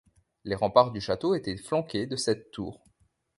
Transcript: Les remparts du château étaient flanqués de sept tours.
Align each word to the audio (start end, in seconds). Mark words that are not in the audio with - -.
Les 0.45 0.55
remparts 0.55 0.91
du 0.91 0.99
château 0.99 1.35
étaient 1.35 1.57
flanqués 1.57 2.07
de 2.07 2.15
sept 2.15 2.49
tours. 2.49 2.83